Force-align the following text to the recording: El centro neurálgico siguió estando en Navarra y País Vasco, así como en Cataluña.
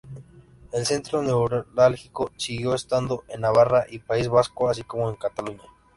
El 0.71 0.87
centro 0.87 1.21
neurálgico 1.21 2.31
siguió 2.35 2.73
estando 2.73 3.23
en 3.27 3.41
Navarra 3.41 3.85
y 3.87 3.99
País 3.99 4.27
Vasco, 4.29 4.67
así 4.67 4.81
como 4.81 5.07
en 5.11 5.15
Cataluña. 5.15 5.61